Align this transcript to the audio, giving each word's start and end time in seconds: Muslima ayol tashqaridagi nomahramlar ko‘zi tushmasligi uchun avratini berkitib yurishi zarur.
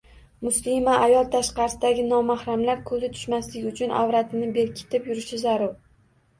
Muslima 0.45 0.95
ayol 1.07 1.29
tashqaridagi 1.35 2.07
nomahramlar 2.07 2.83
ko‘zi 2.89 3.11
tushmasligi 3.19 3.71
uchun 3.75 3.97
avratini 4.01 4.53
berkitib 4.59 5.15
yurishi 5.15 5.45
zarur. 5.49 5.81